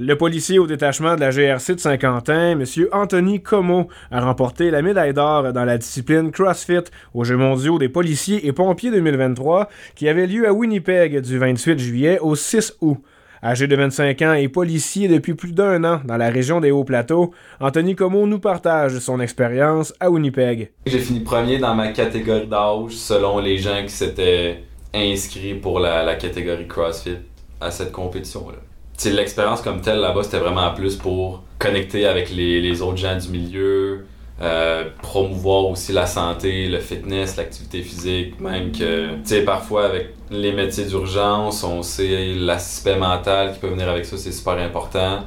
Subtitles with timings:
[0.00, 2.64] Le policier au détachement de la GRC de Saint-Quentin, M.
[2.92, 7.88] Anthony Como, a remporté la médaille d'or dans la discipline CrossFit aux Jeux mondiaux des
[7.88, 12.98] policiers et pompiers 2023 qui avait lieu à Winnipeg du 28 juillet au 6 août.
[13.42, 17.34] Âgé de 25 ans et policier depuis plus d'un an dans la région des Hauts-Plateaux,
[17.58, 20.70] Anthony Como nous partage son expérience à Winnipeg.
[20.86, 24.62] J'ai fini premier dans ma catégorie d'âge selon les gens qui s'étaient
[24.94, 27.16] inscrits pour la, la catégorie CrossFit
[27.60, 28.58] à cette compétition-là
[29.06, 33.28] l'expérience comme telle là-bas, c'était vraiment plus pour connecter avec les, les autres gens du
[33.28, 34.06] milieu,
[34.40, 40.14] euh, promouvoir aussi la santé, le fitness, l'activité physique, même que, tu sais, parfois avec
[40.30, 45.24] les métiers d'urgence, on sait l'aspect mental qui peut venir avec ça, c'est super important.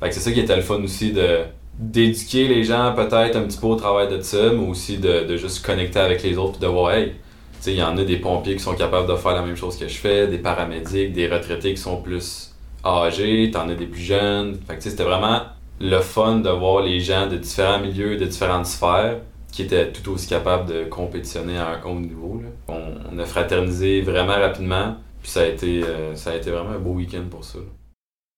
[0.00, 1.40] Fait que c'est ça qui était le fun aussi de
[1.78, 5.36] d'éduquer les gens peut-être un petit peu au travail de ça, mais aussi de, de
[5.36, 7.14] juste connecter avec les autres et de voir, hey,
[7.66, 9.88] il y en a des pompiers qui sont capables de faire la même chose que
[9.88, 12.51] je fais, des paramédics, des retraités qui sont plus
[12.84, 14.58] âgés, t'en as des plus jeunes.
[14.66, 15.42] Fait que c'était vraiment
[15.80, 19.18] le fun de voir les gens de différents milieux, de différentes sphères
[19.50, 22.42] qui étaient tout aussi capables de compétitionner à un haut niveau.
[22.68, 26.78] On, a fraternisé vraiment rapidement, puis ça a été, euh, ça a été vraiment un
[26.78, 27.58] beau week-end pour ça.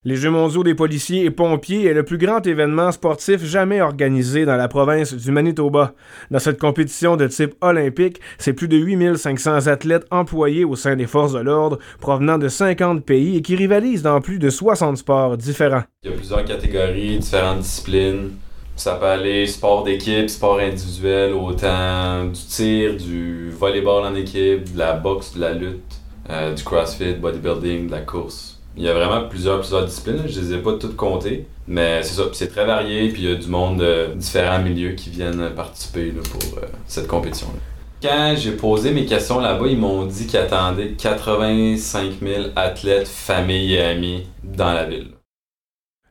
[0.07, 4.45] Les Jeux mondiaux des policiers et pompiers est le plus grand événement sportif jamais organisé
[4.45, 5.95] dans la province du Manitoba.
[6.31, 11.07] Dans cette compétition de type olympique, c'est plus de 8500 athlètes employés au sein des
[11.07, 15.39] forces de l'ordre provenant de 50 pays et qui rivalisent dans plus de 60 sports
[15.39, 15.85] différents.
[16.03, 18.33] Il y a plusieurs catégories, différentes disciplines.
[18.77, 24.79] Ça peut aller sport d'équipe, sport individuel, autant du tir, du volleyball en équipe, de
[24.79, 25.81] la boxe, de la lutte,
[26.29, 30.23] euh, du crossfit, bodybuilding, de la course il y a vraiment plusieurs, plusieurs disciplines.
[30.27, 31.47] Je les ai pas toutes comptées.
[31.67, 33.09] Mais c'est ça, c'est très varié.
[33.09, 37.07] Puis il y a du monde de différents milieux qui viennent participer pour euh, cette
[37.07, 37.59] compétition-là.
[38.03, 43.75] Quand j'ai posé mes questions là-bas, ils m'ont dit qu'ils attendaient 85 000 athlètes, familles
[43.75, 45.14] et amis dans la ville.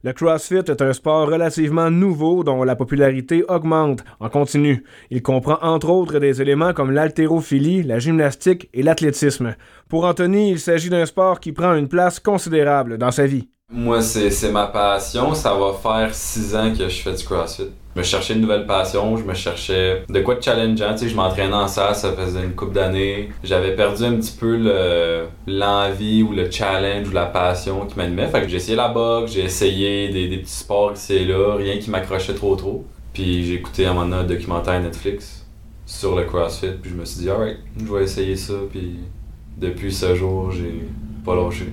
[0.05, 4.83] Le CrossFit est un sport relativement nouveau dont la popularité augmente en continu.
[5.09, 9.55] Il comprend entre autres des éléments comme l'haltérophilie, la gymnastique et l'athlétisme.
[9.87, 13.47] Pour Anthony, il s'agit d'un sport qui prend une place considérable dans sa vie.
[13.76, 15.34] Moi, c'est ma passion.
[15.34, 17.70] Ça va faire six ans que je fais du CrossFit.
[17.95, 20.94] Je me cherchais une nouvelle passion, je me cherchais de quoi de challengeant.
[20.94, 23.30] Tu sais, je m'entraînais en ça, ça faisait une couple d'années.
[23.44, 24.58] J'avais perdu un petit peu
[25.48, 28.28] l'envie ou le challenge ou la passion qui m'animait.
[28.28, 31.55] Fait que j'ai essayé la boxe, j'ai essayé des, des, petits sports ici et là,
[31.55, 32.86] rien qui m'accrochait trop trop.
[33.11, 35.45] Puis j'ai écouté un moment donné un documentaire Netflix
[35.86, 38.54] sur le CrossFit, puis je me suis dit, alright, je vais essayer ça.
[38.72, 39.00] Puis
[39.58, 40.88] depuis ce jour, j'ai
[41.23, 41.66] pas lâché.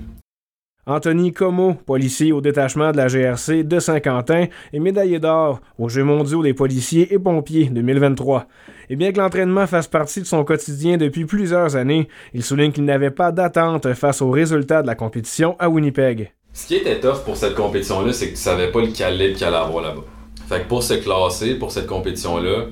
[0.87, 6.05] Anthony Como, policier au détachement de la GRC de Saint-Quentin et médaillé d'or aux Jeux
[6.05, 8.47] mondiaux des policiers et pompiers 2023.
[8.89, 12.85] Et bien que l'entraînement fasse partie de son quotidien depuis plusieurs années, il souligne qu'il
[12.87, 16.33] n'avait pas d'attente face aux résultats de la compétition à Winnipeg.
[16.53, 19.47] Ce qui était tough pour cette compétition-là, c'est que tu savais pas le calibre qu'il
[19.47, 20.05] allait avoir là-bas.
[20.49, 22.67] Fait que pour se classer pour cette compétition-là,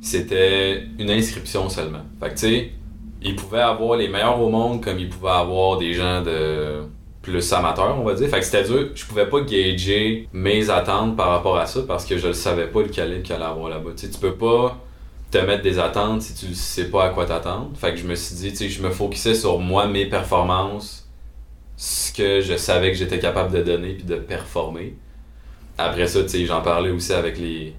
[0.00, 2.04] c'était une inscription seulement.
[2.20, 2.70] Fait que tu sais,
[3.22, 6.82] il pouvait avoir les meilleurs au monde comme il pouvait avoir des gens de
[7.24, 8.28] plus amateur, on va dire.
[8.28, 8.90] Fait que c'était dur.
[8.94, 12.66] Je pouvais pas gager mes attentes par rapport à ça parce que je ne savais
[12.66, 13.90] pas le calibre qu'il allait avoir là-bas.
[13.96, 14.78] Tu, peux pas
[15.30, 17.70] te mettre des attentes si tu sais pas à quoi t'attendre.
[17.76, 21.08] Fait que je me suis dit, tu sais, je me focusais sur moi, mes performances,
[21.76, 24.94] ce que je savais que j'étais capable de donner puis de performer.
[25.78, 27.74] Après ça, tu sais, j'en parlais aussi avec les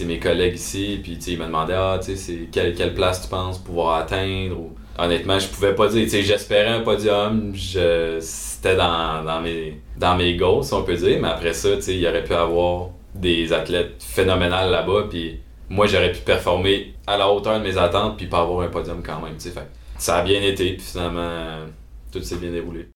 [0.00, 3.58] mes collègues ici, puis ils me demandaient ah, tu sais, quelle, quelle place tu penses
[3.58, 8.18] pouvoir atteindre ou honnêtement, je pouvais pas dire, tu sais, j'espérais un podium, je,
[8.64, 11.98] c'était dans, dans, mes, dans mes goals, si on peut dire, mais après ça, il
[11.98, 15.38] y aurait pu avoir des athlètes phénoménales là-bas, puis
[15.68, 19.02] moi, j'aurais pu performer à la hauteur de mes attentes, puis pas avoir un podium
[19.04, 19.52] quand même, sais,
[19.98, 21.66] ça a bien été, puis finalement,
[22.10, 22.88] tout s'est bien déroulé.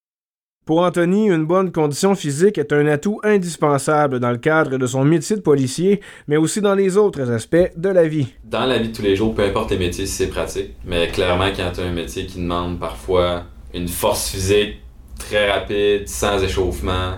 [0.64, 5.04] Pour Anthony, une bonne condition physique est un atout indispensable dans le cadre de son
[5.04, 8.28] métier de policier, mais aussi dans les autres aspects de la vie.
[8.44, 11.08] Dans la vie de tous les jours, peu importe les métiers, si c'est pratique, mais
[11.08, 14.76] clairement, quand tu as un métier qui demande parfois une force physique
[15.18, 17.14] très rapide, sans échauffement,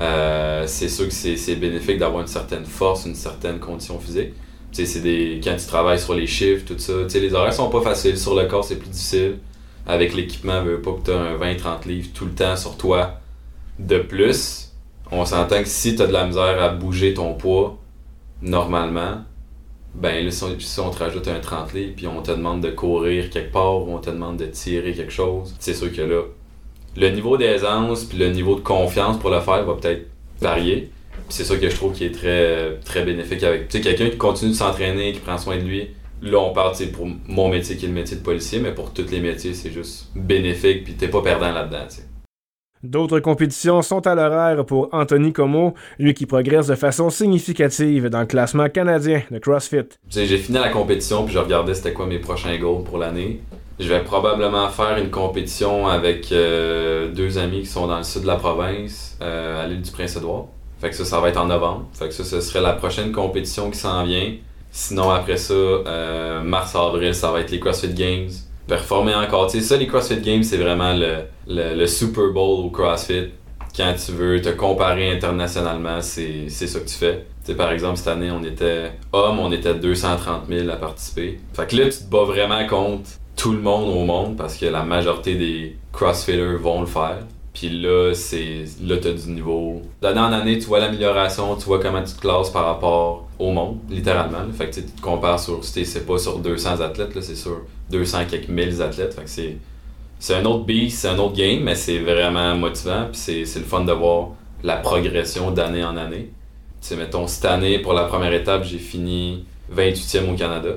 [0.00, 4.32] euh, c'est sûr que c'est bénéfique d'avoir une certaine force, une certaine condition physique.
[4.72, 8.18] c'est des quand tu travailles sur les chiffres, tout ça, les horaires sont pas faciles,
[8.18, 9.38] sur le corps c'est plus difficile
[9.86, 13.20] avec l'équipement, veut pas que tu aies un 20-30 livres tout le temps sur toi.
[13.78, 14.72] De plus,
[15.10, 17.78] on s'entend que si tu as de la misère à bouger ton poids
[18.40, 19.24] normalement,
[19.94, 23.28] ben là, si on, te rajoute un 30 livres puis on te demande de courir
[23.28, 26.22] quelque part ou on te demande de tirer quelque chose, c'est sûr que là,
[26.96, 30.06] le niveau d'aisance puis le niveau de confiance pour le faire va peut-être
[30.40, 30.90] varier.
[31.28, 33.68] C'est ça que je trouve qui est très, très bénéfique avec.
[33.68, 35.88] Tu sais, quelqu'un qui continue de s'entraîner, qui prend soin de lui,
[36.22, 39.10] là, on parle pour mon métier qui est le métier de policier, mais pour tous
[39.10, 41.86] les métiers, c'est juste bénéfique, puis t'es pas perdant là-dedans.
[42.82, 48.20] D'autres compétitions sont à l'horaire pour Anthony Como, lui qui progresse de façon significative dans
[48.20, 49.86] le classement canadien de CrossFit.
[50.10, 53.40] J'ai fini la compétition puis je regardais c'était quoi mes prochains goals pour l'année.
[53.82, 58.22] Je vais probablement faire une compétition avec euh, deux amis qui sont dans le sud
[58.22, 60.46] de la province, euh, à l'île du Prince-Édouard.
[60.80, 61.86] Fait que ça, ça va être en novembre.
[61.92, 64.34] Fait que ça, ce serait la prochaine compétition qui s'en vient.
[64.70, 68.28] Sinon, après ça, euh, mars-avril, ça va être les CrossFit Games
[68.68, 69.50] performer encore.
[69.50, 73.30] Tu ça, les CrossFit Games, c'est vraiment le, le, Super Bowl au CrossFit.
[73.76, 77.26] Quand tu veux te comparer internationalement, c'est ça que tu fais.
[77.54, 81.40] Par exemple, cette année, on était hommes, on était 230 000 à participer.
[81.52, 84.66] Fait que là, tu te bats vraiment contre tout le monde au monde parce que
[84.66, 87.18] la majorité des CrossFitters vont le faire.
[87.52, 89.82] Puis là, c'est là tu as du niveau.
[90.00, 93.52] D'année en année, tu vois l'amélioration, tu vois comment tu te classes par rapport au
[93.52, 94.38] monde, littéralement.
[94.56, 98.48] Fait que tu te compares sur, c'est pas sur 200 athlètes, c'est sur 200 quelques
[98.48, 99.14] mille athlètes.
[99.14, 99.56] Fait que c'est,
[100.18, 103.06] c'est un autre beat, c'est un autre game, mais c'est vraiment motivant.
[103.12, 104.28] Puis c'est, c'est le fun de voir
[104.62, 106.30] la progression d'année en année.
[106.80, 109.44] Tu mettons, cette année, pour la première étape, j'ai fini
[109.74, 110.70] 28e au Canada.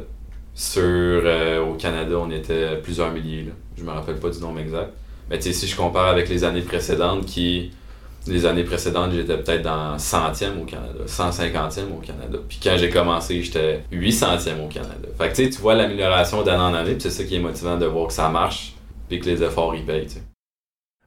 [0.55, 3.43] Sur, euh, au Canada, on était plusieurs milliers.
[3.43, 3.51] Là.
[3.77, 4.93] Je me rappelle pas du nombre exact.
[5.29, 7.71] Mais tu sais, si je compare avec les années précédentes, qui.
[8.27, 12.39] Les années précédentes, j'étais peut-être dans 100e au Canada, 150e au Canada.
[12.49, 15.07] Puis quand j'ai commencé, j'étais 800e au Canada.
[15.15, 17.39] Fait que tu sais, tu vois l'amélioration d'année en année, puis c'est ça qui est
[17.39, 18.73] motivant de voir que ça marche,
[19.07, 20.07] puis que les efforts y payent,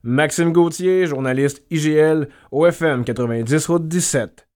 [0.05, 4.47] Maxime Gauthier, journaliste IGL, OFM 90 Route 17.